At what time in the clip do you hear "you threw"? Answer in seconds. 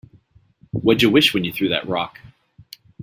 1.43-1.69